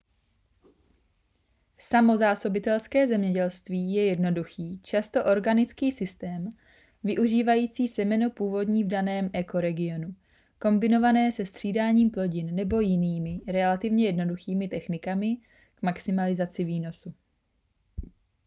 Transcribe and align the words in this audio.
samozásobitelské 1.79 3.07
zemědělství 3.07 3.93
je 3.93 4.05
jednoduchý 4.05 4.79
často 4.83 5.25
organický 5.25 5.91
systém 5.91 6.57
využívající 7.03 7.87
semeno 7.87 8.29
původní 8.31 8.83
v 8.83 8.87
daném 8.87 9.29
ekoregionu 9.33 10.15
kombinované 10.59 11.31
se 11.31 11.45
střídáním 11.45 12.09
plodin 12.11 12.55
nebo 12.55 12.79
jinými 12.79 13.41
relativně 13.47 14.05
jednoduchými 14.05 14.67
technikami 14.67 15.37
k 15.75 15.81
maximalizaci 15.81 16.63
výnosu 16.63 17.13